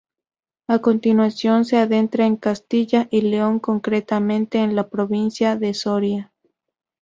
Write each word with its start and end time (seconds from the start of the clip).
A 0.67 0.79
continuación 0.79 1.63
se 1.63 1.77
adentra 1.77 2.25
en 2.25 2.35
Castilla 2.35 3.07
y 3.11 3.21
León 3.21 3.59
concretamente 3.59 4.57
en 4.57 4.75
la 4.75 4.89
provincia 4.89 5.55
de 5.55 5.75
Soria. 5.75 6.33